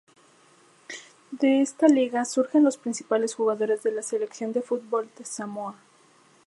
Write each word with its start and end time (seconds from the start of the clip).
De 1.29 1.61
esta 1.61 1.87
liga 1.87 2.25
surgen 2.25 2.63
los 2.63 2.77
principales 2.77 3.35
jugadores 3.35 3.83
de 3.83 3.91
la 3.91 4.01
selección 4.01 4.51
de 4.51 4.63
fútbol 4.63 5.07
de 5.15 5.25
Samoa. 5.25 5.75